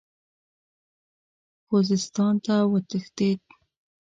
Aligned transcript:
خوزستان 1.67 2.33
ته 2.45 2.55
وتښتېد. 2.71 3.41